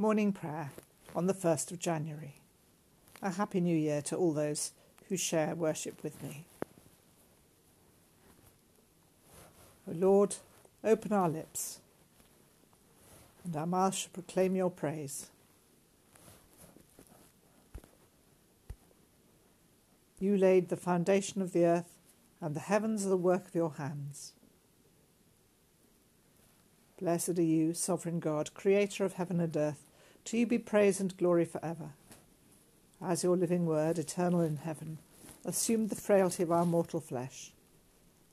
Morning 0.00 0.32
Prayer 0.32 0.70
on 1.14 1.26
the 1.26 1.34
1st 1.34 1.72
of 1.72 1.78
January. 1.78 2.36
A 3.20 3.32
Happy 3.32 3.60
New 3.60 3.76
Year 3.76 4.00
to 4.00 4.16
all 4.16 4.32
those 4.32 4.72
who 5.10 5.16
share 5.18 5.54
worship 5.54 6.02
with 6.02 6.22
me. 6.22 6.46
O 9.86 9.92
Lord, 9.92 10.36
open 10.82 11.12
our 11.12 11.28
lips, 11.28 11.80
and 13.44 13.54
our 13.54 13.66
mouth 13.66 13.94
shall 13.94 14.12
proclaim 14.14 14.56
your 14.56 14.70
praise. 14.70 15.26
You 20.18 20.34
laid 20.38 20.70
the 20.70 20.78
foundation 20.78 21.42
of 21.42 21.52
the 21.52 21.66
earth, 21.66 21.92
and 22.40 22.56
the 22.56 22.60
heavens 22.60 23.04
are 23.04 23.10
the 23.10 23.18
work 23.18 23.48
of 23.48 23.54
your 23.54 23.72
hands. 23.72 24.32
Blessed 26.98 27.38
are 27.38 27.42
you, 27.42 27.74
sovereign 27.74 28.18
God, 28.18 28.54
creator 28.54 29.04
of 29.04 29.12
heaven 29.12 29.40
and 29.40 29.54
earth. 29.54 29.89
To 30.26 30.38
you 30.38 30.46
be 30.46 30.58
praise 30.58 31.00
and 31.00 31.16
glory 31.16 31.44
for 31.44 31.64
ever. 31.64 31.90
As 33.02 33.24
your 33.24 33.36
living 33.36 33.66
word, 33.66 33.98
eternal 33.98 34.40
in 34.40 34.56
heaven, 34.58 34.98
assumed 35.44 35.90
the 35.90 35.96
frailty 35.96 36.42
of 36.42 36.52
our 36.52 36.66
mortal 36.66 37.00
flesh. 37.00 37.52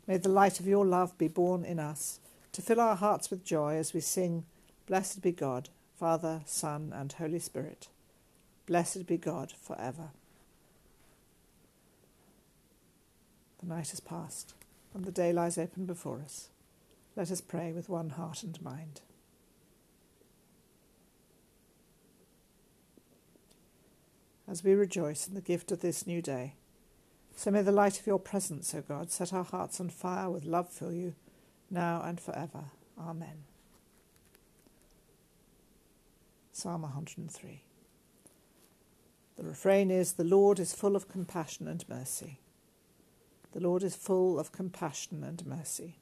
May 0.05 0.17
the 0.17 0.29
light 0.29 0.59
of 0.59 0.67
your 0.67 0.85
love 0.85 1.17
be 1.17 1.27
born 1.27 1.65
in 1.65 1.79
us, 1.79 2.20
to 2.53 2.62
fill 2.62 2.79
our 2.79 2.95
hearts 2.95 3.29
with 3.29 3.45
joy 3.45 3.76
as 3.76 3.93
we 3.93 3.99
sing, 3.99 4.45
Blessed 4.88 5.21
be 5.21 5.31
God, 5.31 5.70
Father, 5.98 6.41
Son, 6.45 6.93
and 6.95 7.12
Holy 7.13 7.39
Spirit. 7.39 7.88
Blessed 8.65 9.05
be 9.05 9.17
God 9.17 9.51
for 9.51 9.79
ever. 9.79 10.09
The 13.59 13.67
night 13.67 13.90
has 13.90 13.99
passed, 13.99 14.54
and 14.93 15.04
the 15.05 15.12
day 15.12 15.34
lies 15.34 15.57
open 15.57 15.85
before 15.85 16.20
us. 16.20 16.49
Let 17.15 17.31
us 17.31 17.41
pray 17.41 17.71
with 17.71 17.90
one 17.90 18.12
heart 18.12 18.43
and 18.43 18.62
mind. 18.62 19.01
As 24.49 24.63
we 24.63 24.73
rejoice 24.73 25.27
in 25.27 25.34
the 25.34 25.41
gift 25.41 25.71
of 25.71 25.81
this 25.81 26.07
new 26.07 26.21
day, 26.21 26.55
so 27.35 27.51
may 27.51 27.62
the 27.62 27.71
light 27.71 27.99
of 27.99 28.07
your 28.07 28.20
presence, 28.20 28.73
O 28.73 28.81
God, 28.81 29.12
set 29.12 29.34
our 29.34 29.43
hearts 29.43 29.79
on 29.79 29.89
fire 29.89 30.29
with 30.29 30.45
love 30.45 30.70
for 30.70 30.91
you, 30.91 31.13
now 31.70 32.01
and 32.04 32.20
forever. 32.20 32.65
Amen. 32.98 33.43
Psalm 36.54 36.81
103. 36.81 37.62
The 39.35 39.43
refrain 39.43 39.91
is 39.91 40.13
The 40.13 40.23
Lord 40.23 40.59
is 40.59 40.73
full 40.73 40.95
of 40.95 41.07
compassion 41.07 41.67
and 41.67 41.87
mercy. 41.87 42.39
The 43.51 43.59
Lord 43.59 43.84
is 43.84 43.95
full 43.95 44.39
of 44.39 44.51
compassion 44.51 45.23
and 45.23 45.45
mercy. 45.45 45.98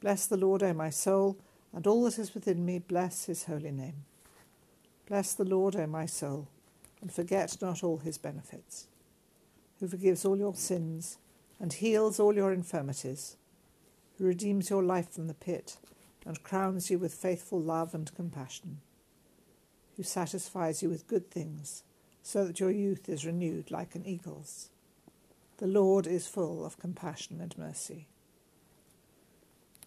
Bless 0.00 0.26
the 0.26 0.36
Lord, 0.36 0.62
O 0.62 0.72
my 0.72 0.90
soul, 0.90 1.36
and 1.74 1.86
all 1.86 2.04
that 2.04 2.18
is 2.18 2.32
within 2.32 2.64
me, 2.64 2.78
bless 2.78 3.24
his 3.26 3.44
holy 3.44 3.72
name. 3.72 4.04
Bless 5.06 5.34
the 5.34 5.44
Lord, 5.44 5.76
O 5.76 5.86
my 5.86 6.06
soul, 6.06 6.48
and 7.02 7.12
forget 7.12 7.58
not 7.60 7.84
all 7.84 7.98
his 7.98 8.16
benefits, 8.16 8.86
who 9.78 9.88
forgives 9.88 10.24
all 10.24 10.36
your 10.36 10.54
sins 10.54 11.18
and 11.60 11.72
heals 11.72 12.18
all 12.18 12.34
your 12.34 12.52
infirmities, 12.52 13.36
who 14.16 14.24
redeems 14.24 14.70
your 14.70 14.82
life 14.82 15.10
from 15.10 15.26
the 15.26 15.34
pit 15.34 15.76
and 16.24 16.42
crowns 16.42 16.90
you 16.90 16.98
with 16.98 17.12
faithful 17.14 17.60
love 17.60 17.94
and 17.94 18.14
compassion, 18.14 18.80
who 19.96 20.02
satisfies 20.02 20.82
you 20.82 20.88
with 20.88 21.06
good 21.06 21.30
things, 21.30 21.82
so 22.22 22.46
that 22.46 22.58
your 22.58 22.70
youth 22.70 23.08
is 23.08 23.26
renewed 23.26 23.70
like 23.70 23.94
an 23.94 24.06
eagle's. 24.06 24.70
The 25.58 25.66
Lord 25.66 26.06
is 26.06 26.26
full 26.26 26.64
of 26.64 26.78
compassion 26.78 27.40
and 27.40 27.56
mercy. 27.58 28.06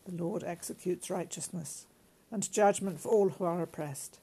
The 0.06 0.16
Lord 0.16 0.44
executes 0.44 1.10
righteousness 1.10 1.88
and 2.32 2.50
judgment 2.52 3.00
for 3.00 3.10
all 3.10 3.30
who 3.30 3.44
are 3.44 3.62
oppressed. 3.62 4.20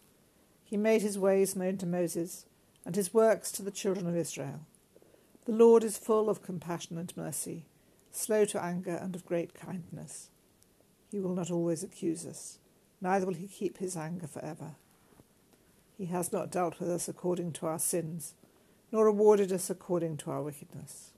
He 0.74 0.78
made 0.78 1.02
his 1.02 1.16
ways 1.16 1.54
known 1.54 1.76
to 1.76 1.86
Moses 1.86 2.46
and 2.84 2.96
his 2.96 3.14
works 3.14 3.52
to 3.52 3.62
the 3.62 3.70
children 3.70 4.08
of 4.08 4.16
Israel. 4.16 4.66
The 5.44 5.52
Lord 5.52 5.84
is 5.84 5.96
full 5.96 6.28
of 6.28 6.42
compassion 6.42 6.98
and 6.98 7.16
mercy, 7.16 7.66
slow 8.10 8.44
to 8.46 8.60
anger 8.60 8.98
and 9.00 9.14
of 9.14 9.24
great 9.24 9.54
kindness. 9.54 10.30
He 11.12 11.20
will 11.20 11.36
not 11.36 11.48
always 11.48 11.84
accuse 11.84 12.26
us, 12.26 12.58
neither 13.00 13.24
will 13.24 13.34
he 13.34 13.46
keep 13.46 13.78
his 13.78 13.96
anger 13.96 14.26
for 14.26 14.44
ever. 14.44 14.74
He 15.96 16.06
has 16.06 16.32
not 16.32 16.50
dealt 16.50 16.80
with 16.80 16.90
us 16.90 17.06
according 17.06 17.52
to 17.52 17.66
our 17.66 17.78
sins, 17.78 18.34
nor 18.90 19.04
rewarded 19.04 19.52
us 19.52 19.70
according 19.70 20.16
to 20.16 20.32
our 20.32 20.42
wickedness. 20.42 21.12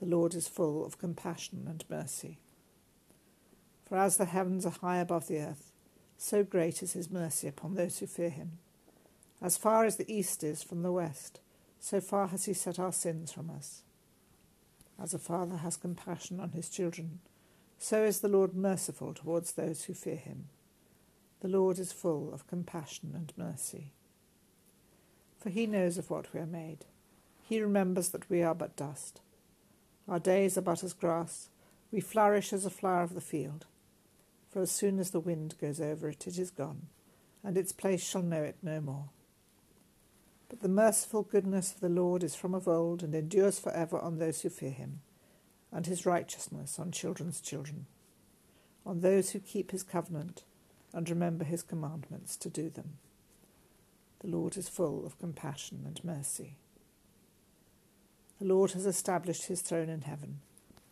The 0.00 0.06
Lord 0.06 0.34
is 0.34 0.48
full 0.48 0.84
of 0.84 0.98
compassion 0.98 1.68
and 1.68 1.84
mercy. 1.88 2.40
For 3.86 3.96
as 3.96 4.16
the 4.16 4.24
heavens 4.24 4.66
are 4.66 4.70
high 4.70 4.98
above 4.98 5.28
the 5.28 5.38
earth, 5.38 5.70
so 6.18 6.42
great 6.42 6.82
is 6.82 6.94
his 6.94 7.12
mercy 7.12 7.46
upon 7.46 7.76
those 7.76 8.00
who 8.00 8.08
fear 8.08 8.30
him. 8.30 8.58
As 9.42 9.56
far 9.56 9.84
as 9.84 9.96
the 9.96 10.10
east 10.12 10.44
is 10.44 10.62
from 10.62 10.82
the 10.82 10.92
west, 10.92 11.40
so 11.80 12.00
far 12.00 12.28
has 12.28 12.44
he 12.44 12.54
set 12.54 12.78
our 12.78 12.92
sins 12.92 13.32
from 13.32 13.50
us. 13.50 13.82
As 15.00 15.12
a 15.12 15.18
father 15.18 15.56
has 15.56 15.76
compassion 15.76 16.38
on 16.38 16.50
his 16.50 16.68
children, 16.68 17.18
so 17.78 18.04
is 18.04 18.20
the 18.20 18.28
Lord 18.28 18.54
merciful 18.54 19.12
towards 19.12 19.52
those 19.52 19.84
who 19.84 19.94
fear 19.94 20.16
him. 20.16 20.44
The 21.40 21.48
Lord 21.48 21.80
is 21.80 21.92
full 21.92 22.32
of 22.32 22.46
compassion 22.46 23.12
and 23.14 23.32
mercy. 23.36 23.90
For 25.40 25.50
he 25.50 25.66
knows 25.66 25.98
of 25.98 26.08
what 26.08 26.32
we 26.32 26.38
are 26.38 26.46
made. 26.46 26.84
He 27.42 27.60
remembers 27.60 28.10
that 28.10 28.30
we 28.30 28.42
are 28.42 28.54
but 28.54 28.76
dust. 28.76 29.20
Our 30.08 30.20
days 30.20 30.56
are 30.56 30.62
but 30.62 30.84
as 30.84 30.92
grass. 30.92 31.48
We 31.90 32.00
flourish 32.00 32.52
as 32.52 32.64
a 32.64 32.70
flower 32.70 33.02
of 33.02 33.14
the 33.14 33.20
field 33.20 33.66
for 34.52 34.60
as 34.60 34.70
soon 34.70 34.98
as 34.98 35.10
the 35.10 35.20
wind 35.20 35.54
goes 35.60 35.80
over 35.80 36.10
it, 36.10 36.26
it 36.26 36.38
is 36.38 36.50
gone, 36.50 36.88
and 37.42 37.56
its 37.56 37.72
place 37.72 38.04
shall 38.04 38.22
know 38.22 38.42
it 38.42 38.56
no 38.62 38.80
more. 38.82 39.08
But 40.52 40.60
the 40.60 40.68
merciful 40.68 41.22
goodness 41.22 41.72
of 41.72 41.80
the 41.80 41.88
Lord 41.88 42.22
is 42.22 42.34
from 42.34 42.54
of 42.54 42.68
old, 42.68 43.02
and 43.02 43.14
endures 43.14 43.58
for 43.58 43.72
ever 43.72 43.98
on 43.98 44.18
those 44.18 44.42
who 44.42 44.50
fear 44.50 44.70
him, 44.70 45.00
and 45.72 45.86
his 45.86 46.04
righteousness 46.04 46.78
on 46.78 46.92
children's 46.92 47.40
children, 47.40 47.86
on 48.84 49.00
those 49.00 49.30
who 49.30 49.38
keep 49.38 49.70
his 49.70 49.82
covenant 49.82 50.44
and 50.92 51.08
remember 51.08 51.42
his 51.42 51.62
commandments 51.62 52.36
to 52.36 52.50
do 52.50 52.68
them. 52.68 52.98
The 54.20 54.28
Lord 54.28 54.58
is 54.58 54.68
full 54.68 55.06
of 55.06 55.18
compassion 55.18 55.84
and 55.86 56.04
mercy. 56.04 56.58
The 58.38 58.44
Lord 58.44 58.72
has 58.72 58.84
established 58.84 59.46
his 59.46 59.62
throne 59.62 59.88
in 59.88 60.02
heaven, 60.02 60.40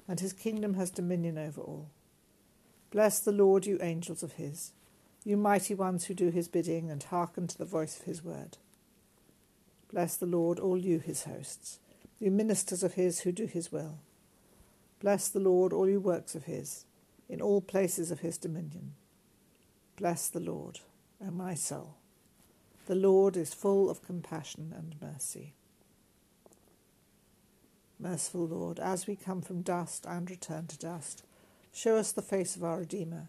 and 0.09 0.21
his 0.21 0.33
kingdom 0.33 0.73
has 0.73 0.91
dominion 0.91 1.37
over 1.37 1.61
all. 1.61 1.91
Bless 2.91 3.21
the 3.21 3.31
Lord, 3.31 3.67
you 3.67 3.79
angels 3.83 4.23
of 4.23 4.33
his, 4.33 4.73
you 5.23 5.37
mighty 5.37 5.75
ones 5.75 6.07
who 6.07 6.15
do 6.15 6.31
his 6.31 6.49
bidding 6.49 6.91
and 6.91 7.03
hearken 7.03 7.47
to 7.47 7.59
the 7.59 7.67
voice 7.67 8.01
of 8.01 8.07
his 8.07 8.25
word. 8.25 8.57
Bless 9.93 10.17
the 10.17 10.27
Lord, 10.27 10.59
all 10.59 10.79
you 10.79 10.99
his 10.99 11.25
hosts, 11.25 11.79
you 12.19 12.31
ministers 12.31 12.83
of 12.83 12.95
his 12.95 13.21
who 13.21 13.33
do 13.33 13.47
his 13.47 13.73
will. 13.73 13.99
Bless 15.01 15.29
the 15.29 15.41
Lord, 15.41 15.73
all 15.73 15.89
you 15.89 16.01
works 16.01 16.35
of 16.35 16.45
his, 16.45 16.85
in 17.29 17.41
all 17.41 17.61
places 17.61 18.11
of 18.11 18.21
his 18.21 18.39
dominion. 18.39 18.95
Bless 19.97 20.29
the 20.29 20.41
Lord, 20.41 20.81
O 21.27 21.31
my 21.31 21.55
soul. 21.55 21.97
The 22.87 22.95
Lord 22.95 23.37
is 23.37 23.55
full 23.55 23.91
of 23.91 24.03
compassion 24.03 24.75
and 24.77 24.95
mercy. 25.01 25.55
Merciful 27.99 28.47
Lord, 28.47 28.79
as 28.79 29.07
we 29.07 29.15
come 29.15 29.43
from 29.43 29.63
dust 29.63 30.07
and 30.07 30.31
return 30.31 30.67
to 30.69 30.79
dust, 30.79 31.23
Show 31.73 31.97
us 31.97 32.13
the 32.13 32.23
face 32.23 32.57
of 32.57 32.65
our 32.65 32.81
Redeemer, 32.81 33.29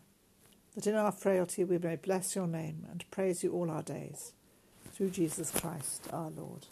that 0.75 0.87
in 0.87 0.95
our 0.95 1.11
frailty 1.11 1.63
we 1.63 1.77
may 1.77 1.95
bless 1.95 2.35
your 2.35 2.47
name 2.47 2.85
and 2.89 3.09
praise 3.11 3.43
you 3.43 3.51
all 3.51 3.69
our 3.69 3.83
days. 3.83 4.33
Through 4.93 5.11
Jesus 5.11 5.51
Christ 5.51 6.07
our 6.11 6.29
Lord. 6.29 6.67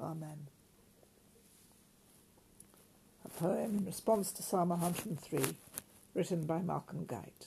Amen. 0.00 0.48
A 3.24 3.28
poem 3.28 3.78
in 3.78 3.84
response 3.84 4.32
to 4.32 4.42
Psalm 4.42 4.70
103, 4.70 5.54
written 6.14 6.44
by 6.44 6.60
Malcolm 6.60 7.04
Guite. 7.06 7.46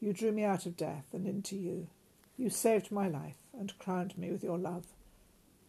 You 0.00 0.12
drew 0.12 0.32
me 0.32 0.44
out 0.44 0.66
of 0.66 0.76
death 0.76 1.06
and 1.12 1.26
into 1.26 1.56
you. 1.56 1.86
You 2.36 2.50
saved 2.50 2.90
my 2.90 3.08
life 3.08 3.38
and 3.58 3.78
crowned 3.78 4.18
me 4.18 4.30
with 4.30 4.42
your 4.42 4.58
love. 4.58 4.86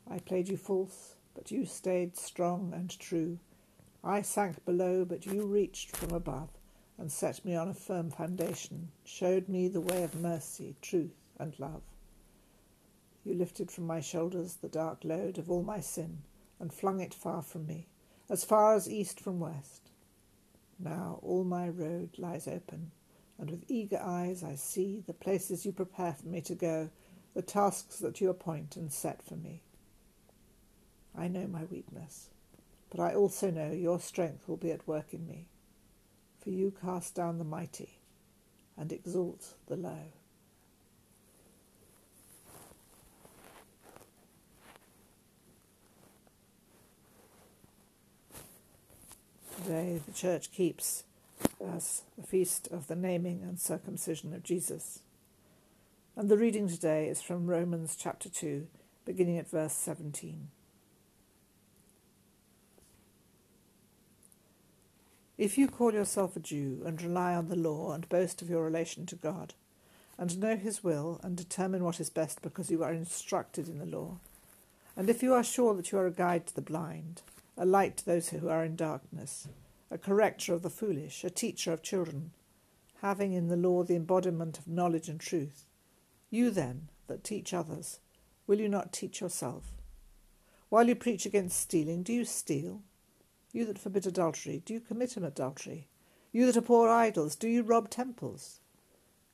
I 0.10 0.20
played 0.20 0.50
you 0.50 0.58
false 0.58 1.14
but 1.36 1.52
you 1.52 1.66
stayed 1.66 2.16
strong 2.18 2.74
and 2.74 2.98
true. 3.00 3.40
I 4.04 4.22
sank 4.22 4.64
below, 4.66 5.06
but 5.06 5.26
you 5.26 5.46
reached 5.46 5.96
from 5.96 6.12
above 6.12 6.50
and 6.98 7.12
set 7.12 7.44
me 7.44 7.56
on 7.56 7.70
a 7.70 7.74
firm 7.74 8.10
foundation, 8.10 8.90
showed 9.04 9.50
me 9.50 9.68
the 9.68 9.82
way 9.82 10.04
of 10.04 10.20
mercy, 10.20 10.76
truth, 10.82 11.16
and 11.40 11.58
love. 11.60 11.82
You 13.24 13.34
lifted 13.34 13.72
from 13.72 13.88
my 13.88 14.02
shoulders 14.02 14.56
the 14.56 14.68
dark 14.68 15.04
load 15.04 15.38
of 15.38 15.50
all 15.50 15.64
my 15.64 15.80
sin 15.80 16.24
and 16.60 16.74
flung 16.74 17.00
it 17.00 17.14
far 17.14 17.42
from 17.42 17.66
me, 17.66 17.88
as 18.30 18.44
far 18.44 18.76
as 18.76 18.90
east 18.90 19.20
from 19.20 19.40
west. 19.40 19.92
Now 20.80 21.20
all 21.22 21.44
my 21.44 21.70
road 21.70 22.12
lies 22.18 22.48
open, 22.48 22.92
and 23.38 23.50
with 23.50 23.66
eager 23.68 24.00
eyes 24.02 24.44
I 24.44 24.56
see 24.56 25.04
the 25.06 25.14
places 25.14 25.66
you 25.66 25.72
prepare 25.72 26.14
for 26.14 26.28
me 26.28 26.42
to 26.42 26.56
go, 26.56 26.90
the 27.34 27.42
tasks 27.42 27.98
that 28.00 28.22
you 28.22 28.30
appoint 28.30 28.76
and 28.76 28.92
set 28.92 29.24
for 29.24 29.36
me. 29.36 29.64
I 31.18 31.28
know 31.28 31.48
my 31.48 31.66
weakness, 31.66 32.30
but 32.90 33.00
I 33.00 33.16
also 33.16 33.50
know 33.50 33.72
your 33.72 34.00
strength 34.00 34.48
will 34.48 34.58
be 34.58 34.72
at 34.72 34.88
work 34.88 35.14
in 35.14 35.28
me. 35.28 35.48
For 36.44 36.50
you 36.50 36.74
cast 36.84 37.16
down 37.16 37.38
the 37.38 37.46
mighty 37.46 38.00
and 38.76 38.92
exalt 38.92 39.54
the 39.68 39.78
low. 39.78 40.12
Today, 49.56 50.02
the 50.06 50.12
Church 50.12 50.52
keeps 50.52 51.06
as 51.66 52.02
the 52.18 52.28
feast 52.28 52.68
of 52.70 52.88
the 52.88 52.96
naming 52.98 53.42
and 53.42 53.58
circumcision 53.58 54.34
of 54.34 54.44
Jesus. 54.44 55.00
And 56.18 56.28
the 56.28 56.38
reading 56.38 56.68
today 56.68 57.08
is 57.08 57.22
from 57.22 57.48
Romans 57.48 57.96
chapter 57.98 58.28
2, 58.28 58.68
beginning 59.06 59.38
at 59.38 59.50
verse 59.50 59.74
17. 59.74 60.50
If 65.38 65.58
you 65.58 65.68
call 65.68 65.94
yourself 65.94 66.36
a 66.36 66.40
Jew 66.40 66.84
and 66.86 67.02
rely 67.02 67.34
on 67.34 67.50
the 67.50 67.56
law 67.56 67.92
and 67.94 68.08
boast 68.08 68.44
of 68.44 68.52
your 68.52 68.64
relation 68.64 69.08
to 69.08 69.16
God, 69.16 69.56
and 70.16 70.40
know 70.40 70.56
His 70.56 70.84
will 70.84 71.20
and 71.24 71.36
determine 71.36 71.84
what 71.84 72.00
is 72.00 72.12
best 72.12 72.44
because 72.44 72.70
you 72.70 72.84
are 72.84 72.94
instructed 72.94 73.68
in 73.68 73.80
the 73.80 73.86
law, 73.86 74.20
and 74.96 75.10
if 75.10 75.24
you 75.24 75.34
are 75.34 75.44
sure 75.44 75.74
that 75.74 75.92
you 75.92 75.98
are 75.98 76.06
a 76.06 76.12
guide 76.12 76.46
to 76.48 76.56
the 76.56 76.62
blind, 76.62 77.24
a 77.58 77.66
light 77.66 77.98
to 77.98 78.06
those 78.06 78.30
who 78.30 78.48
are 78.48 78.64
in 78.64 78.76
darkness, 78.76 79.48
a 79.90 79.98
corrector 79.98 80.54
of 80.54 80.62
the 80.62 80.70
foolish, 80.70 81.24
a 81.24 81.32
teacher 81.32 81.74
of 81.74 81.82
children, 81.82 82.30
having 83.02 83.34
in 83.34 83.48
the 83.48 83.58
law 83.58 83.84
the 83.84 83.96
embodiment 83.96 84.60
of 84.60 84.68
knowledge 84.68 85.10
and 85.10 85.20
truth, 85.20 85.66
you 86.30 86.52
then, 86.52 86.90
that 87.08 87.24
teach 87.24 87.56
others, 87.56 88.00
will 88.46 88.60
you 88.60 88.70
not 88.70 88.94
teach 88.94 89.20
yourself? 89.20 89.72
While 90.70 90.88
you 90.88 90.96
preach 90.96 91.26
against 91.26 91.60
stealing, 91.60 92.04
do 92.04 92.14
you 92.14 92.24
steal? 92.24 92.82
You 93.54 93.66
that 93.66 93.80
forbid 93.80 94.06
adultery, 94.06 94.62
do 94.66 94.74
you 94.74 94.82
commit 94.82 95.16
an 95.16 95.24
adultery? 95.24 95.88
You 96.32 96.48
that 96.48 96.58
abhor 96.58 96.90
idols, 96.90 97.36
do 97.36 97.48
you 97.48 97.62
rob 97.62 97.90
temples? 97.90 98.60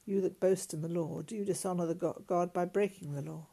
You 0.06 0.20
that 0.22 0.40
boast 0.40 0.74
in 0.74 0.82
the 0.82 0.90
law, 0.90 1.22
do 1.22 1.36
you 1.36 1.46
dishonour 1.46 1.86
the 1.86 2.16
God 2.28 2.52
by 2.52 2.66
breaking 2.66 3.14
the 3.14 3.22
law? 3.22 3.48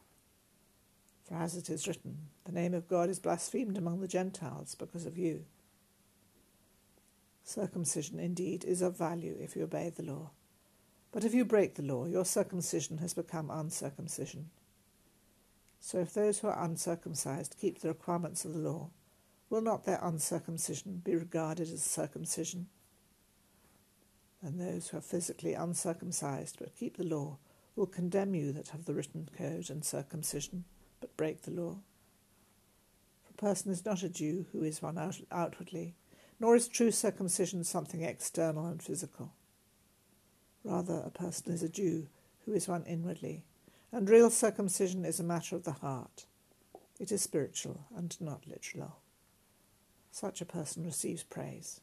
For 1.23 1.35
as 1.35 1.55
it 1.55 1.69
is 1.69 1.87
written, 1.87 2.29
the 2.45 2.51
name 2.51 2.73
of 2.73 2.87
God 2.87 3.09
is 3.09 3.19
blasphemed 3.19 3.77
among 3.77 4.01
the 4.01 4.07
Gentiles 4.07 4.75
because 4.75 5.05
of 5.05 5.17
you. 5.17 5.45
Circumcision 7.43 8.19
indeed 8.19 8.65
is 8.65 8.81
of 8.81 8.97
value 8.97 9.37
if 9.39 9.55
you 9.55 9.63
obey 9.63 9.89
the 9.89 10.03
law. 10.03 10.31
But 11.13 11.23
if 11.23 11.33
you 11.33 11.45
break 11.45 11.75
the 11.75 11.83
law, 11.83 12.05
your 12.05 12.25
circumcision 12.25 12.97
has 12.97 13.13
become 13.13 13.49
uncircumcision. 13.49 14.49
So 15.79 15.99
if 15.99 16.13
those 16.13 16.39
who 16.39 16.47
are 16.49 16.63
uncircumcised 16.63 17.55
keep 17.59 17.79
the 17.79 17.87
requirements 17.87 18.43
of 18.43 18.53
the 18.53 18.59
law, 18.59 18.89
will 19.49 19.61
not 19.61 19.85
their 19.85 19.99
uncircumcision 20.01 21.01
be 21.03 21.15
regarded 21.15 21.69
as 21.71 21.83
circumcision? 21.83 22.67
And 24.41 24.59
those 24.59 24.89
who 24.89 24.97
are 24.97 25.01
physically 25.01 25.53
uncircumcised 25.53 26.57
but 26.59 26.75
keep 26.75 26.97
the 26.97 27.03
law 27.03 27.37
will 27.75 27.85
condemn 27.85 28.35
you 28.35 28.51
that 28.51 28.69
have 28.69 28.85
the 28.85 28.93
written 28.93 29.29
code 29.37 29.69
and 29.69 29.83
circumcision 29.83 30.65
but 30.99 31.15
break 31.17 31.43
the 31.43 31.51
law. 31.51 31.77
For 33.23 33.31
a 33.31 33.33
person 33.33 33.71
is 33.71 33.85
not 33.85 34.03
a 34.03 34.09
Jew 34.09 34.45
who 34.51 34.63
is 34.63 34.81
one 34.81 34.97
out- 34.97 35.21
outwardly, 35.31 35.95
nor 36.39 36.55
is 36.55 36.67
true 36.67 36.91
circumcision 36.91 37.63
something 37.63 38.01
external 38.01 38.65
and 38.65 38.81
physical. 38.81 39.33
Rather, 40.63 41.01
a 41.05 41.09
person 41.09 41.53
is 41.53 41.63
a 41.63 41.69
Jew 41.69 42.07
who 42.45 42.53
is 42.53 42.67
one 42.67 42.83
inwardly, 42.85 43.43
and 43.91 44.09
real 44.09 44.29
circumcision 44.29 45.05
is 45.05 45.19
a 45.19 45.23
matter 45.23 45.55
of 45.55 45.63
the 45.63 45.71
heart. 45.73 46.25
It 46.99 47.11
is 47.11 47.21
spiritual 47.21 47.85
and 47.95 48.19
not 48.19 48.47
literal. 48.47 48.97
Such 50.19 50.41
a 50.41 50.45
person 50.45 50.83
receives 50.83 51.21
praise, 51.21 51.79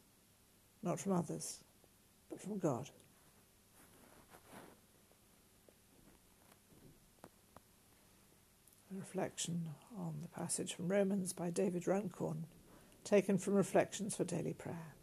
not 0.83 0.99
from 0.99 1.13
others, 1.13 1.59
but 2.29 2.41
from 2.41 2.59
God. 2.59 2.89
A 8.91 8.99
reflection 8.99 9.69
on 9.97 10.15
the 10.21 10.27
passage 10.27 10.73
from 10.73 10.89
Romans 10.89 11.31
by 11.31 11.49
David 11.49 11.87
Runcorn, 11.87 12.45
taken 13.05 13.37
from 13.37 13.53
Reflections 13.53 14.17
for 14.17 14.25
Daily 14.25 14.51
Prayer. 14.51 14.95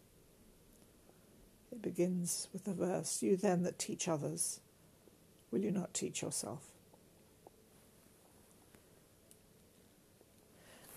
It 1.73 1.81
begins 1.81 2.49
with 2.52 2.64
the 2.64 2.75
verse 2.75 3.23
You 3.23 3.38
then 3.38 3.62
that 3.62 3.79
teach 3.79 4.08
others, 4.08 4.61
will 5.50 5.62
you 5.62 5.70
not 5.70 5.94
teach 5.94 6.20
yourself? 6.20 6.67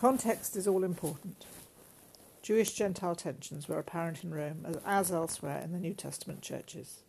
Context 0.01 0.57
is 0.57 0.67
all 0.67 0.83
important. 0.83 1.45
Jewish 2.45 2.74
Gentile 2.74 3.15
tensions 3.15 3.68
were 3.68 3.80
apparent 3.80 4.24
in 4.24 4.31
Rome 4.31 4.68
as 4.86 5.12
elsewhere 5.12 5.59
in 5.63 5.71
the 5.71 5.80
New 5.80 5.95
Testament 5.95 6.44
churches. 6.44 7.01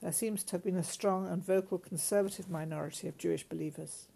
There 0.00 0.12
seems 0.12 0.44
to 0.44 0.52
have 0.52 0.62
been 0.62 0.76
a 0.76 0.84
strong 0.84 1.26
and 1.26 1.44
vocal 1.44 1.76
conservative 1.76 2.48
minority 2.48 3.08
of 3.08 3.18
Jewish 3.18 3.42
believers. 3.42 4.06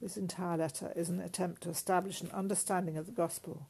This 0.00 0.16
entire 0.16 0.56
letter 0.56 0.92
is 0.94 1.08
an 1.08 1.18
attempt 1.18 1.64
to 1.64 1.68
establish 1.68 2.20
an 2.20 2.30
understanding 2.30 2.96
of 2.96 3.06
the 3.06 3.12
gospel, 3.12 3.66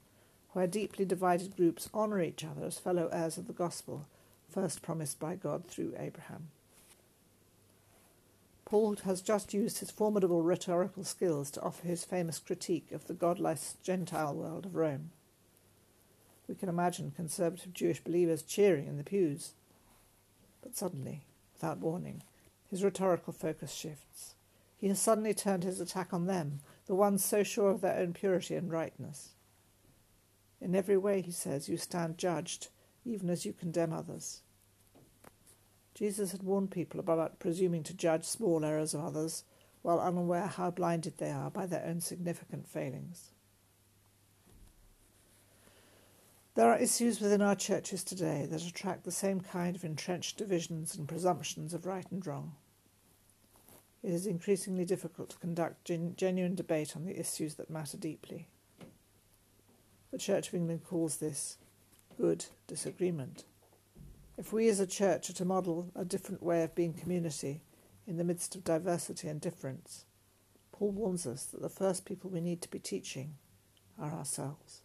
where 0.50 0.66
deeply 0.66 1.06
divided 1.06 1.56
groups 1.56 1.88
honour 1.94 2.20
each 2.20 2.44
other 2.44 2.66
as 2.66 2.78
fellow 2.78 3.08
heirs 3.10 3.38
of 3.38 3.46
the 3.46 3.54
gospel, 3.54 4.06
first 4.50 4.82
promised 4.82 5.18
by 5.18 5.34
God 5.34 5.66
through 5.66 5.94
Abraham. 5.98 6.50
Paul 8.64 8.96
has 9.04 9.20
just 9.20 9.52
used 9.52 9.78
his 9.78 9.90
formidable 9.90 10.42
rhetorical 10.42 11.04
skills 11.04 11.50
to 11.52 11.62
offer 11.62 11.86
his 11.86 12.04
famous 12.04 12.38
critique 12.38 12.92
of 12.92 13.06
the 13.06 13.14
godless 13.14 13.76
Gentile 13.82 14.34
world 14.34 14.66
of 14.66 14.74
Rome. 14.74 15.10
We 16.48 16.54
can 16.54 16.68
imagine 16.68 17.12
conservative 17.14 17.74
Jewish 17.74 18.00
believers 18.00 18.42
cheering 18.42 18.86
in 18.86 18.96
the 18.96 19.04
pews. 19.04 19.52
But 20.62 20.76
suddenly, 20.76 21.24
without 21.54 21.78
warning, 21.78 22.22
his 22.70 22.82
rhetorical 22.82 23.32
focus 23.32 23.72
shifts. 23.72 24.34
He 24.76 24.88
has 24.88 24.98
suddenly 24.98 25.34
turned 25.34 25.64
his 25.64 25.80
attack 25.80 26.12
on 26.12 26.26
them, 26.26 26.60
the 26.86 26.94
ones 26.94 27.24
so 27.24 27.42
sure 27.42 27.70
of 27.70 27.80
their 27.80 27.98
own 27.98 28.12
purity 28.12 28.54
and 28.54 28.70
rightness. 28.70 29.30
In 30.60 30.74
every 30.74 30.96
way, 30.96 31.20
he 31.20 31.32
says, 31.32 31.68
you 31.68 31.76
stand 31.76 32.18
judged, 32.18 32.68
even 33.04 33.28
as 33.28 33.44
you 33.44 33.52
condemn 33.52 33.92
others. 33.92 34.40
Jesus 35.94 36.32
had 36.32 36.42
warned 36.42 36.70
people 36.70 36.98
about 36.98 37.38
presuming 37.38 37.84
to 37.84 37.94
judge 37.94 38.24
small 38.24 38.64
errors 38.64 38.94
of 38.94 39.04
others 39.04 39.44
while 39.82 40.00
unaware 40.00 40.46
how 40.46 40.70
blinded 40.70 41.18
they 41.18 41.30
are 41.30 41.50
by 41.50 41.66
their 41.66 41.84
own 41.84 42.00
significant 42.00 42.66
failings. 42.66 43.30
There 46.54 46.70
are 46.70 46.78
issues 46.78 47.20
within 47.20 47.42
our 47.42 47.56
churches 47.56 48.04
today 48.04 48.46
that 48.50 48.62
attract 48.62 49.04
the 49.04 49.10
same 49.10 49.40
kind 49.40 49.74
of 49.74 49.84
entrenched 49.84 50.36
divisions 50.36 50.96
and 50.96 51.08
presumptions 51.08 51.74
of 51.74 51.84
right 51.84 52.06
and 52.10 52.24
wrong. 52.24 52.54
It 54.04 54.12
is 54.12 54.26
increasingly 54.26 54.84
difficult 54.84 55.30
to 55.30 55.38
conduct 55.38 55.84
gen- 55.84 56.14
genuine 56.16 56.54
debate 56.54 56.94
on 56.94 57.04
the 57.04 57.18
issues 57.18 57.54
that 57.54 57.70
matter 57.70 57.96
deeply. 57.96 58.46
The 60.12 60.18
Church 60.18 60.48
of 60.48 60.54
England 60.54 60.84
calls 60.84 61.16
this 61.16 61.56
good 62.16 62.46
disagreement. 62.66 63.44
If 64.36 64.52
we 64.52 64.68
as 64.68 64.80
a 64.80 64.86
church 64.86 65.30
are 65.30 65.34
to 65.34 65.44
model 65.44 65.90
a 65.94 66.04
different 66.04 66.42
way 66.42 66.64
of 66.64 66.74
being 66.74 66.92
community 66.92 67.62
in 68.06 68.16
the 68.16 68.24
midst 68.24 68.54
of 68.56 68.64
diversity 68.64 69.28
and 69.28 69.40
difference, 69.40 70.04
Paul 70.72 70.90
warns 70.90 71.26
us 71.26 71.44
that 71.44 71.62
the 71.62 71.68
first 71.68 72.04
people 72.04 72.30
we 72.30 72.40
need 72.40 72.60
to 72.62 72.70
be 72.70 72.80
teaching 72.80 73.34
are 73.98 74.12
ourselves. 74.12 74.80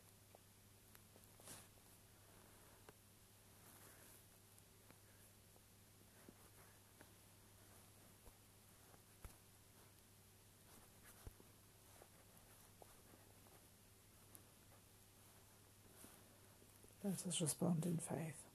Let 17.04 17.26
us 17.26 17.42
respond 17.42 17.86
in 17.86 17.98
faith. 17.98 18.49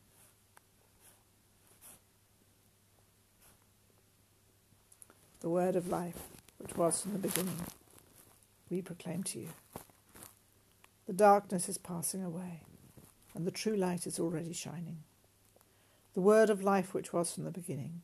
The 5.45 5.51
word 5.51 5.77
of 5.77 5.89
life, 5.89 6.23
which 6.57 6.75
was 6.75 7.03
from 7.03 7.13
the 7.13 7.19
beginning, 7.19 7.61
we 8.71 8.81
proclaim 8.81 9.23
to 9.23 9.41
you. 9.41 9.49
The 11.07 11.13
darkness 11.13 11.69
is 11.69 11.77
passing 11.77 12.25
away, 12.25 12.63
and 13.35 13.47
the 13.47 13.51
true 13.51 13.77
light 13.77 14.07
is 14.07 14.19
already 14.19 14.55
shining. 14.55 15.01
The 16.15 16.23
word 16.23 16.49
of 16.49 16.63
life, 16.63 16.95
which 16.95 17.13
was 17.13 17.35
from 17.35 17.45
the 17.45 17.51
beginning, 17.51 18.01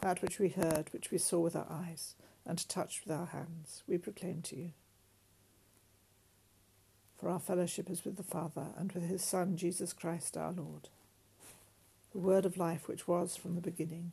that 0.00 0.22
which 0.22 0.38
we 0.38 0.48
heard, 0.48 0.88
which 0.90 1.10
we 1.10 1.18
saw 1.18 1.38
with 1.38 1.54
our 1.54 1.66
eyes, 1.68 2.14
and 2.46 2.66
touched 2.66 3.04
with 3.04 3.14
our 3.14 3.26
hands, 3.26 3.82
we 3.86 3.98
proclaim 3.98 4.40
to 4.44 4.56
you. 4.56 4.70
For 7.18 7.28
our 7.28 7.40
fellowship 7.40 7.90
is 7.90 8.06
with 8.06 8.16
the 8.16 8.22
Father 8.22 8.68
and 8.78 8.90
with 8.92 9.06
his 9.06 9.22
Son, 9.22 9.58
Jesus 9.58 9.92
Christ 9.92 10.34
our 10.34 10.52
Lord. 10.52 10.88
The 12.12 12.18
word 12.20 12.46
of 12.46 12.56
life, 12.56 12.88
which 12.88 13.06
was 13.06 13.36
from 13.36 13.54
the 13.54 13.60
beginning, 13.60 14.12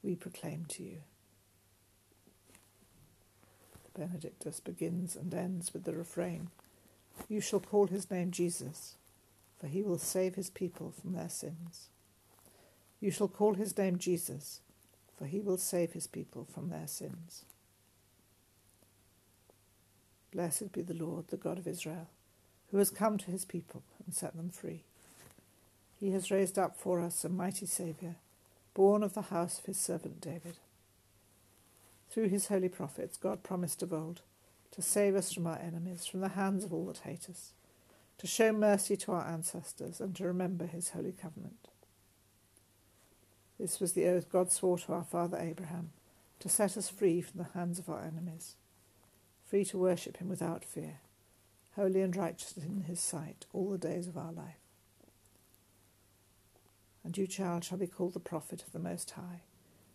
we 0.00 0.14
proclaim 0.14 0.64
to 0.68 0.84
you. 0.84 0.98
Benedictus 3.96 4.60
begins 4.60 5.16
and 5.16 5.32
ends 5.32 5.72
with 5.72 5.84
the 5.84 5.94
refrain 5.94 6.50
You 7.28 7.40
shall 7.40 7.60
call 7.60 7.86
his 7.86 8.10
name 8.10 8.30
Jesus, 8.30 8.96
for 9.58 9.66
he 9.68 9.82
will 9.82 9.98
save 9.98 10.34
his 10.34 10.50
people 10.50 10.92
from 11.00 11.14
their 11.14 11.30
sins. 11.30 11.88
You 13.00 13.10
shall 13.10 13.28
call 13.28 13.54
his 13.54 13.76
name 13.76 13.98
Jesus, 13.98 14.60
for 15.16 15.26
he 15.26 15.40
will 15.40 15.56
save 15.56 15.92
his 15.92 16.06
people 16.06 16.46
from 16.52 16.68
their 16.68 16.86
sins. 16.86 17.44
Blessed 20.32 20.72
be 20.72 20.82
the 20.82 20.94
Lord, 20.94 21.28
the 21.28 21.36
God 21.38 21.58
of 21.58 21.66
Israel, 21.66 22.08
who 22.70 22.78
has 22.78 22.90
come 22.90 23.16
to 23.18 23.30
his 23.30 23.44
people 23.44 23.82
and 24.04 24.14
set 24.14 24.36
them 24.36 24.50
free. 24.50 24.82
He 25.98 26.10
has 26.10 26.30
raised 26.30 26.58
up 26.58 26.76
for 26.76 27.00
us 27.00 27.24
a 27.24 27.30
mighty 27.30 27.64
Saviour, 27.64 28.16
born 28.74 29.02
of 29.02 29.14
the 29.14 29.22
house 29.22 29.58
of 29.58 29.64
his 29.64 29.78
servant 29.78 30.20
David. 30.20 30.56
Through 32.16 32.30
his 32.30 32.46
holy 32.46 32.70
prophets, 32.70 33.18
God 33.18 33.42
promised 33.42 33.82
of 33.82 33.92
old 33.92 34.22
to 34.70 34.80
save 34.80 35.14
us 35.14 35.34
from 35.34 35.46
our 35.46 35.58
enemies, 35.58 36.06
from 36.06 36.20
the 36.20 36.30
hands 36.30 36.64
of 36.64 36.72
all 36.72 36.86
that 36.86 37.00
hate 37.00 37.28
us, 37.28 37.52
to 38.16 38.26
show 38.26 38.54
mercy 38.54 38.96
to 38.96 39.12
our 39.12 39.28
ancestors, 39.28 40.00
and 40.00 40.16
to 40.16 40.24
remember 40.24 40.64
his 40.64 40.88
holy 40.88 41.12
covenant. 41.12 41.68
This 43.60 43.80
was 43.80 43.92
the 43.92 44.06
oath 44.06 44.32
God 44.32 44.50
swore 44.50 44.78
to 44.78 44.94
our 44.94 45.04
father 45.04 45.36
Abraham, 45.36 45.90
to 46.40 46.48
set 46.48 46.78
us 46.78 46.88
free 46.88 47.20
from 47.20 47.36
the 47.36 47.58
hands 47.58 47.78
of 47.78 47.90
our 47.90 48.02
enemies, 48.02 48.54
free 49.44 49.66
to 49.66 49.76
worship 49.76 50.16
him 50.16 50.30
without 50.30 50.64
fear, 50.64 51.00
holy 51.74 52.00
and 52.00 52.16
righteous 52.16 52.56
in 52.56 52.84
his 52.88 52.98
sight 52.98 53.44
all 53.52 53.68
the 53.68 53.76
days 53.76 54.08
of 54.08 54.16
our 54.16 54.32
life. 54.32 54.64
And 57.04 57.14
you, 57.18 57.26
child, 57.26 57.62
shall 57.62 57.76
be 57.76 57.86
called 57.86 58.14
the 58.14 58.20
prophet 58.20 58.62
of 58.62 58.72
the 58.72 58.78
Most 58.78 59.10
High, 59.10 59.42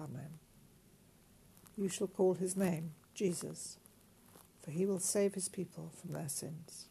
Amen. 0.00 0.38
You 1.76 1.88
shall 1.88 2.06
call 2.06 2.34
his 2.34 2.56
name 2.56 2.92
Jesus, 3.14 3.76
for 4.62 4.70
he 4.70 4.86
will 4.86 4.98
save 4.98 5.34
his 5.34 5.48
people 5.48 5.92
from 6.00 6.14
their 6.14 6.28
sins. 6.28 6.86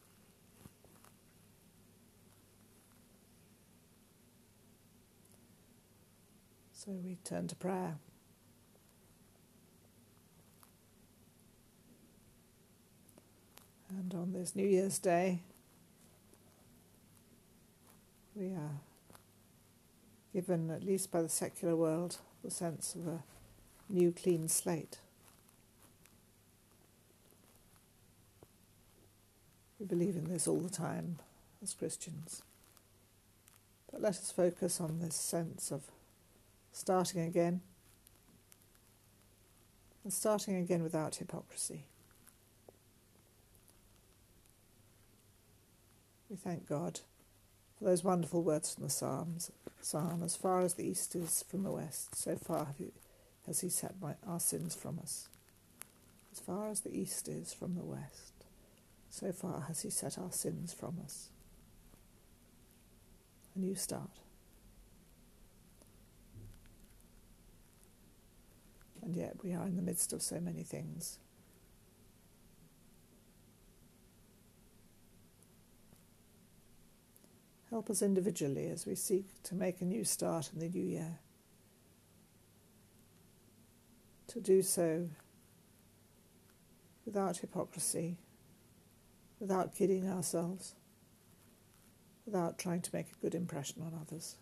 So 6.74 6.92
we 6.92 7.18
turn 7.24 7.48
to 7.48 7.56
prayer. 7.56 7.98
And 13.90 14.14
on 14.14 14.34
this 14.34 14.56
New 14.56 14.68
Year's 14.68 15.00
Day, 15.00 15.40
we 18.36 18.48
are 18.48 18.80
given, 20.32 20.70
at 20.70 20.84
least 20.84 21.12
by 21.12 21.24
the 21.24 21.30
secular 21.30 21.76
world, 21.76 22.18
the 22.44 22.52
sense 22.52 22.96
of 22.96 23.08
a 23.08 23.24
new 23.90 24.12
clean 24.12 24.48
slate. 24.48 25.00
We 29.80 29.86
believe 29.86 30.16
in 30.16 30.30
this 30.30 30.48
all 30.48 30.60
the 30.60 30.70
time 30.70 31.18
as 31.64 31.74
Christians. 31.74 32.44
But 33.92 34.02
let 34.02 34.12
us 34.12 34.32
focus 34.32 34.80
on 34.80 35.00
this 35.00 35.16
sense 35.16 35.72
of 35.72 35.84
starting 36.72 37.22
again 37.22 37.62
and 40.04 40.14
starting 40.14 40.56
again 40.56 40.84
without 40.84 41.16
hypocrisy. 41.16 41.86
We 46.30 46.36
thank 46.36 46.68
God 46.68 47.00
those 47.82 48.04
wonderful 48.04 48.44
words 48.44 48.74
from 48.74 48.84
the 48.84 48.90
Psalms. 48.90 49.52
Psalm, 49.82 50.22
as 50.24 50.36
far 50.36 50.60
as 50.62 50.74
the 50.74 50.86
east 50.86 51.16
is 51.16 51.44
from 51.50 51.64
the 51.64 51.72
west, 51.72 52.16
so 52.16 52.36
far 52.36 52.76
has 53.48 53.62
He 53.62 53.70
set 53.70 53.96
my, 54.02 54.16
our 54.28 54.40
sins 54.40 54.76
from 54.76 55.00
us. 55.00 55.30
As 56.32 56.40
far 56.40 56.70
as 56.70 56.82
the 56.82 56.96
east 56.96 57.28
is 57.28 57.54
from 57.54 57.76
the 57.76 57.86
west, 57.86 58.34
so 59.10 59.32
far 59.32 59.62
has 59.68 59.82
He 59.82 59.90
set 59.90 60.18
our 60.18 60.32
sins 60.32 60.74
from 60.74 60.98
us. 61.04 61.30
A 63.56 63.60
new 63.60 63.76
start. 63.76 64.20
And 69.02 69.16
yet 69.16 69.38
we 69.42 69.54
are 69.54 69.66
in 69.66 69.78
the 69.78 69.82
midst 69.82 70.12
of 70.12 70.22
so 70.22 70.40
many 70.40 70.64
things. 70.64 71.18
Help 77.70 77.90
us 77.92 78.02
individually 78.02 78.68
as 78.68 78.88
we 78.88 78.96
seek 78.96 79.26
to 79.44 79.54
make 79.54 79.80
a 79.80 79.86
new 79.86 80.04
start 80.04 80.50
in 80.54 80.60
the 80.60 80.70
new 80.70 80.82
year. 80.82 81.20
To 84.30 84.40
do 84.40 84.64
so 84.64 85.08
without 87.06 87.38
hypocrisy, 87.38 88.18
without 89.40 89.76
kidding 89.76 90.10
ourselves, 90.10 90.74
without 92.26 92.58
trying 92.58 92.82
to 92.82 92.90
make 92.94 93.08
a 93.12 93.22
good 93.22 93.36
impression 93.36 93.84
on 93.84 94.00
others. 94.00 94.36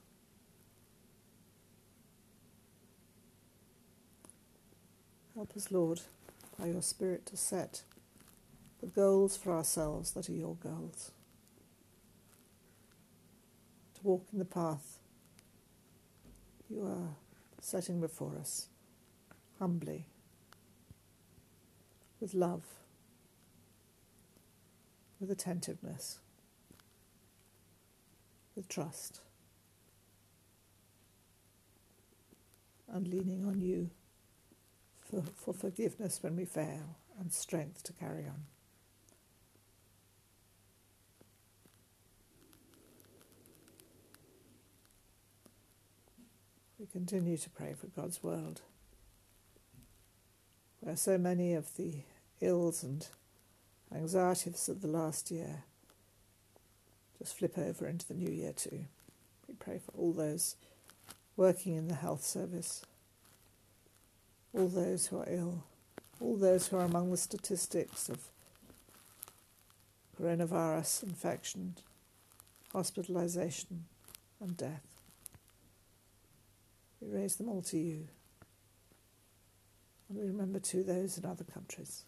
Help 5.36 5.56
us, 5.56 5.70
Lord, 5.70 6.02
by 6.58 6.68
your 6.68 6.82
Spirit 6.82 7.26
to 7.28 7.38
set 7.38 7.84
the 8.82 8.88
goals 8.88 9.36
for 9.36 9.52
ourselves 9.52 10.12
that 10.12 10.30
are 10.30 10.34
your 10.34 10.56
goals 10.56 11.12
to 13.98 14.08
walk 14.08 14.28
in 14.32 14.40
the 14.40 14.46
path 14.46 15.00
you 16.70 16.84
are 16.84 17.16
setting 17.62 18.00
before 18.00 18.38
us 18.40 18.68
humbly, 19.60 20.06
with 22.20 22.34
love, 22.34 22.64
with 25.20 25.32
attentiveness, 25.32 26.20
with 28.56 28.68
trust, 28.68 29.22
and 32.88 33.08
leaning 33.08 33.46
on 33.46 33.62
you 33.62 33.90
for, 35.10 35.24
for 35.36 35.54
forgiveness 35.54 36.20
when 36.22 36.36
we 36.36 36.46
fail 36.46 36.98
and 37.20 37.34
strength 37.34 37.84
to 37.84 37.94
carry 37.94 38.26
on. 38.26 38.44
We 46.80 46.86
continue 46.86 47.38
to 47.38 47.50
pray 47.50 47.74
for 47.74 47.88
God's 47.88 48.22
world, 48.22 48.62
where 50.80 50.96
so 50.96 51.18
many 51.18 51.56
of 51.56 51.76
the 51.76 52.04
ills 52.40 52.84
and 52.84 53.08
anxieties 53.92 54.70
of 54.70 54.82
the 54.82 54.88
last 54.88 55.32
year 55.32 55.64
just 57.18 57.36
flip 57.36 57.58
over 57.58 57.88
into 57.88 58.08
the 58.08 58.14
new 58.14 58.32
year 58.32 58.54
too. 58.54 58.86
We 59.48 59.56
pray 59.56 59.80
for 59.84 59.92
all 59.98 60.14
those 60.14 60.56
working 61.36 61.76
in 61.76 61.88
the 61.88 61.96
health 61.96 62.24
service, 62.24 62.86
all 64.54 64.68
those 64.68 65.08
who 65.08 65.18
are 65.18 65.28
ill, 65.28 65.64
all 66.22 66.38
those 66.38 66.68
who 66.68 66.78
are 66.78 66.86
among 66.86 67.10
the 67.10 67.18
statistics 67.18 68.08
of 68.08 68.20
coronavirus 70.22 71.02
infection, 71.02 71.74
hospitalization, 72.72 73.86
and 74.40 74.56
death. 74.56 74.97
We 77.02 77.10
raise 77.10 77.36
them 77.36 77.50
all 77.50 77.62
to 77.64 77.78
you. 77.78 78.08
And 80.10 80.18
we 80.18 80.26
remember 80.26 80.60
too 80.60 80.84
those 80.84 81.18
in 81.18 81.26
other 81.26 81.44
countries. 81.44 82.04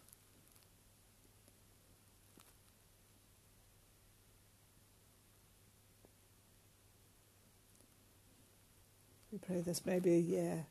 We 9.32 9.38
pray 9.38 9.60
this 9.60 9.86
may 9.86 10.00
be 10.00 10.14
a 10.14 10.18
year 10.18 10.66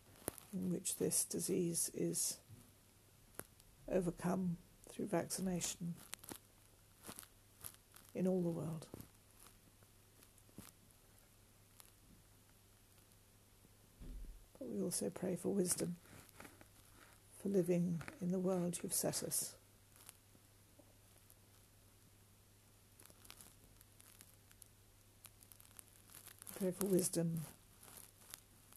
in 0.53 0.71
which 0.71 0.97
this 0.97 1.23
disease 1.23 1.89
is 1.93 2.37
overcome 3.89 4.57
through 4.89 5.07
vaccination 5.07 5.93
in 8.13 8.27
all 8.27 8.41
the 8.41 8.49
world. 8.49 8.85
We 14.71 14.81
also 14.83 15.09
pray 15.09 15.35
for 15.35 15.49
wisdom 15.49 15.95
for 17.41 17.49
living 17.49 18.01
in 18.21 18.31
the 18.31 18.39
world 18.39 18.79
you've 18.83 18.93
set 18.93 19.23
us. 19.23 19.55
Pray 26.59 26.71
for 26.71 26.87
wisdom 26.87 27.41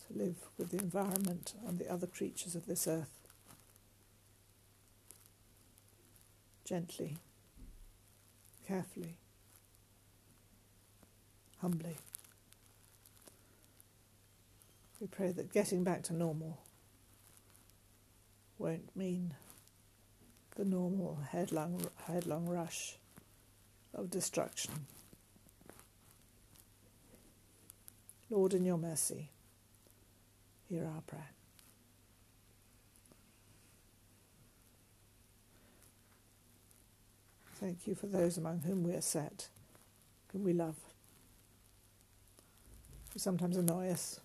to 0.07 0.17
live 0.17 0.37
with 0.57 0.71
the 0.71 0.79
environment 0.79 1.55
and 1.67 1.81
the 1.81 1.91
other 1.91 2.07
creatures 2.07 2.55
of 2.55 2.67
this 2.67 2.87
earth. 2.87 3.19
Gently, 6.65 7.17
carefully, 8.69 9.17
humbly. 11.61 11.97
We 15.03 15.09
pray 15.09 15.33
that 15.33 15.53
getting 15.53 15.83
back 15.83 16.05
to 16.05 16.13
normal 16.15 16.61
won't 18.57 18.95
mean 18.95 19.35
the 20.55 20.65
normal 20.65 21.19
headlong, 21.29 21.85
headlong 22.07 22.47
rush 22.47 22.99
of 23.93 24.11
destruction. 24.11 24.87
Lord, 28.31 28.55
in 28.55 28.65
your 28.65 28.79
mercy, 28.79 29.31
hear 30.69 30.87
our 30.87 31.01
prayer. 31.01 31.31
Thank 37.57 37.89
you 37.89 37.97
for 37.97 38.07
those 38.07 38.39
among 38.39 38.61
whom 38.61 38.85
we 38.85 38.93
are 38.93 39.01
set, 39.01 39.49
whom 40.31 40.45
we 40.45 40.53
love, 40.53 40.77
who 43.13 43.19
sometimes 43.19 43.57
annoy 43.57 43.91
us, 43.91 44.21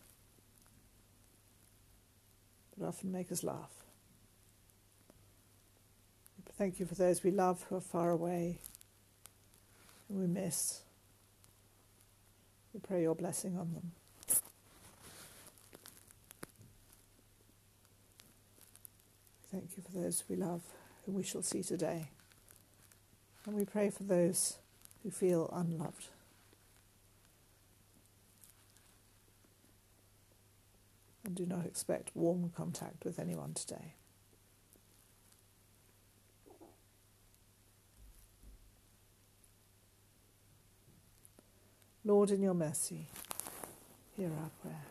but 2.78 2.88
often 2.88 3.12
make 3.12 3.32
us 3.32 3.44
laugh. 3.44 3.72
Thank 6.58 6.80
you 6.80 6.88
for 6.88 6.96
those 6.96 7.24
we 7.24 7.30
love 7.30 7.64
who 7.70 7.76
are 7.76 7.82
far 7.82 8.10
away 8.10 8.58
and 10.10 10.20
we 10.20 10.26
miss. 10.26 10.82
We 12.74 12.80
pray 12.80 13.04
your 13.04 13.14
blessing 13.14 13.56
on 13.58 13.74
them. 13.74 13.92
Thank 19.52 19.78
you 19.78 19.84
for 19.84 20.00
those 20.00 20.24
we 20.28 20.36
love 20.36 20.62
whom 21.06 21.16
we 21.16 21.24
shall 21.24 21.44
see 21.44 21.62
today. 21.62 22.10
And 23.46 23.56
we 23.56 23.64
pray 23.64 23.92
for 23.92 24.04
those 24.04 24.58
who 25.04 25.12
feel 25.12 25.50
unloved. 25.54 26.08
And 31.28 31.36
do 31.36 31.46
not 31.46 31.66
expect 31.66 32.12
warm 32.16 32.54
contact 32.56 33.04
with 33.04 33.20
anyone 33.20 33.54
today. 33.54 33.96
Lord, 42.06 42.32
in 42.32 42.42
your 42.42 42.54
mercy, 42.54 43.08
hear 44.16 44.30
our 44.42 44.50
prayer. 44.62 44.86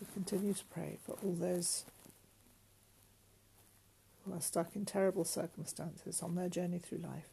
We 0.00 0.08
continue 0.12 0.54
to 0.54 0.64
pray 0.64 0.98
for 1.06 1.16
all 1.22 1.34
those 1.34 1.84
who 4.24 4.34
are 4.34 4.40
stuck 4.40 4.76
in 4.76 4.84
terrible 4.84 5.24
circumstances 5.24 6.22
on 6.22 6.34
their 6.34 6.48
journey 6.48 6.78
through 6.78 6.98
life. 6.98 7.28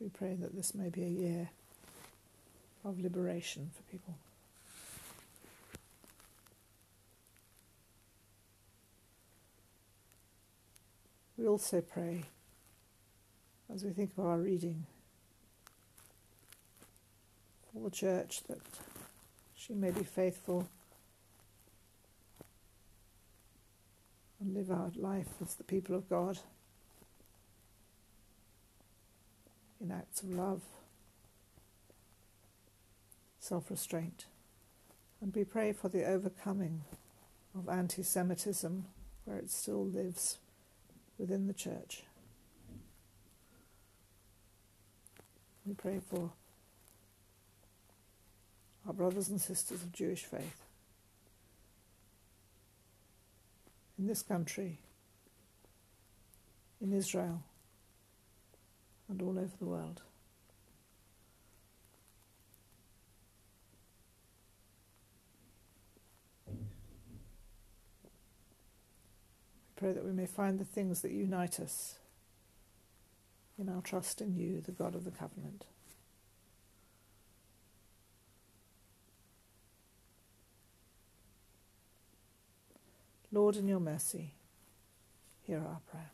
We 0.00 0.10
pray 0.10 0.34
that 0.34 0.54
this 0.54 0.74
may 0.74 0.88
be 0.88 1.02
a 1.02 1.08
year 1.08 1.50
of 2.84 3.00
liberation 3.00 3.70
for 3.74 3.82
people. 3.90 4.14
We 11.36 11.48
also 11.48 11.80
pray 11.80 12.22
as 13.72 13.84
we 13.84 13.90
think 13.90 14.12
of 14.16 14.24
our 14.24 14.38
reading 14.38 14.86
for 17.72 17.82
the 17.82 17.90
church 17.90 18.42
that 18.48 18.58
she 19.54 19.74
may 19.74 19.90
be 19.90 20.04
faithful 20.04 20.68
and 24.40 24.54
live 24.54 24.70
our 24.70 24.90
life 24.96 25.28
as 25.42 25.54
the 25.54 25.64
people 25.64 25.94
of 25.94 26.08
God 26.08 26.38
in 29.80 29.90
acts 29.90 30.22
of 30.22 30.30
love, 30.30 30.62
self 33.38 33.70
restraint. 33.70 34.26
And 35.20 35.34
we 35.34 35.44
pray 35.44 35.72
for 35.72 35.88
the 35.88 36.04
overcoming 36.04 36.82
of 37.54 37.68
anti 37.68 38.02
Semitism 38.02 38.84
where 39.24 39.38
it 39.38 39.50
still 39.50 39.84
lives 39.84 40.38
within 41.18 41.46
the 41.46 41.54
church. 41.54 42.02
We 45.66 45.74
pray 45.74 46.00
for 46.08 46.30
our 48.86 48.92
brothers 48.92 49.28
and 49.28 49.40
sisters 49.40 49.82
of 49.82 49.90
Jewish 49.92 50.22
faith 50.22 50.62
in 53.98 54.06
this 54.06 54.22
country, 54.22 54.78
in 56.80 56.92
Israel, 56.92 57.42
and 59.08 59.20
all 59.20 59.30
over 59.38 59.56
the 59.58 59.64
world. 59.64 60.02
Pray 69.74 69.92
that 69.92 70.04
we 70.04 70.12
may 70.12 70.26
find 70.26 70.58
the 70.58 70.64
things 70.64 71.02
that 71.02 71.10
unite 71.10 71.58
us 71.58 71.96
in 73.58 73.68
our 73.68 73.80
trust 73.80 74.20
in 74.20 74.36
you, 74.36 74.60
the 74.60 74.72
God 74.72 74.94
of 74.94 75.04
the 75.04 75.10
covenant. 75.10 75.64
Lord, 83.32 83.56
in 83.56 83.68
your 83.68 83.80
mercy, 83.80 84.32
hear 85.42 85.58
our 85.58 85.80
prayer. 85.90 86.10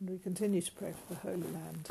And 0.00 0.10
we 0.10 0.18
continue 0.18 0.60
to 0.60 0.72
pray 0.72 0.92
for 0.92 1.14
the 1.14 1.20
Holy 1.20 1.52
Land. 1.52 1.88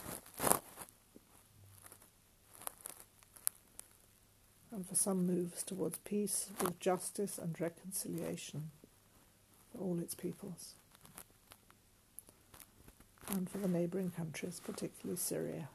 And 4.74 4.88
for 4.88 4.96
some 4.96 5.28
moves 5.28 5.62
towards 5.64 6.00
peace 6.00 6.50
with 6.60 6.80
justice 6.80 7.38
and 7.38 7.60
reconciliation 7.62 8.72
for 9.72 9.84
all 9.84 10.00
its 10.00 10.16
peoples, 10.16 10.74
and 13.30 13.50
for 13.50 13.60
the 13.60 13.68
neighbouring 13.68 14.12
countries, 14.16 14.60
particularly 14.64 15.18
Syria, 15.18 15.70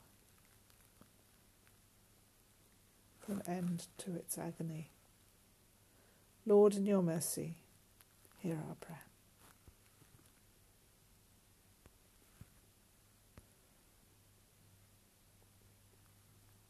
for 3.20 3.32
an 3.32 3.42
end 3.46 3.86
to 3.98 4.14
its 4.16 4.36
agony. 4.36 4.88
Lord, 6.46 6.74
in 6.74 6.86
your 6.86 7.02
mercy, 7.02 7.54
hear 8.40 8.58
our 8.68 8.74
prayer. 8.80 9.07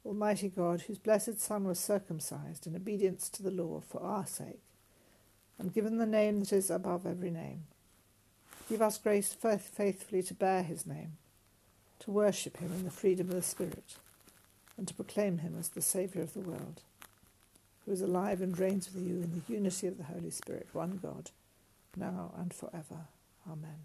Almighty 0.09 0.49
God, 0.49 0.81
whose 0.81 0.99
blessed 0.99 1.39
Son 1.39 1.65
was 1.65 1.79
circumcised 1.79 2.67
in 2.67 2.75
obedience 2.75 3.29
to 3.29 3.43
the 3.43 3.51
law 3.51 3.83
for 3.87 4.03
our 4.03 4.27
sake, 4.27 4.63
and 5.59 5.75
given 5.75 5.99
the 5.99 6.07
name 6.07 6.41
that 6.41 6.53
is 6.53 6.71
above 6.71 7.05
every 7.05 7.31
name, 7.31 7.65
give 8.71 8.81
us 8.81 8.97
grace 8.97 9.35
faithfully 9.35 10.23
to 10.23 10.33
bear 10.33 10.63
his 10.63 10.87
name, 10.87 11.19
to 11.99 12.11
worship 12.11 12.57
him 12.57 12.73
in 12.73 12.85
the 12.85 12.91
freedom 12.91 13.29
of 13.29 13.35
the 13.35 13.43
Spirit, 13.43 13.97
and 14.79 14.89
to 14.89 14.95
proclaim 14.95 15.39
him 15.39 15.55
as 15.59 15.69
the 15.69 15.83
Saviour 15.83 16.25
of 16.25 16.33
the 16.33 16.41
world, 16.41 16.81
who 17.85 17.93
is 17.93 18.01
alive 18.01 18.41
and 18.41 18.59
reigns 18.59 18.91
with 18.95 19.07
you 19.07 19.17
in 19.17 19.43
the 19.47 19.53
unity 19.53 19.89
of 19.89 19.99
the 19.99 20.05
Holy 20.05 20.31
Spirit, 20.31 20.69
one 20.73 20.99
God, 21.03 21.31
now 21.97 22.33
and 22.39 22.55
forever. 22.55 23.09
Amen. 23.47 23.85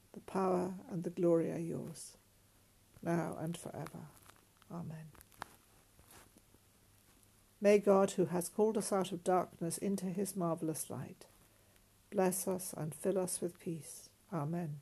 the 0.13 0.19
power, 0.21 0.73
and 0.91 1.03
the 1.03 1.09
glory 1.09 1.51
are 1.51 1.59
yours, 1.59 2.17
now 3.01 3.37
and 3.39 3.57
forever. 3.57 4.07
Amen. 4.71 5.11
May 7.59 7.77
God, 7.77 8.11
who 8.11 8.25
has 8.25 8.49
called 8.49 8.77
us 8.77 8.91
out 8.91 9.11
of 9.11 9.23
darkness 9.23 9.77
into 9.77 10.05
his 10.05 10.35
marvellous 10.35 10.89
light, 10.89 11.25
bless 12.11 12.47
us 12.47 12.73
and 12.75 12.93
fill 12.93 13.19
us 13.19 13.39
with 13.39 13.59
peace. 13.59 14.09
Amen. 14.33 14.77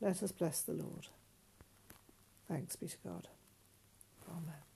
Let 0.00 0.22
us 0.22 0.30
bless 0.32 0.60
the 0.60 0.72
Lord. 0.72 1.08
Thanks 2.48 2.76
be 2.76 2.86
to 2.86 2.96
God. 3.04 3.28
Amen. 4.28 4.75